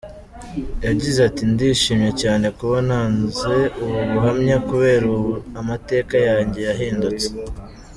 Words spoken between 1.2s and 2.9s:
ati "Ndishimye cyane kuba